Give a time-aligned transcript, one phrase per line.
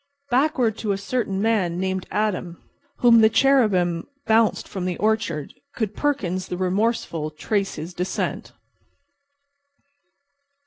[0.31, 2.57] Backward to a certain man named Adam,
[3.01, 8.51] whom the cherubim bounced from the orchard, could Perkins, the remorseful, trace his descent.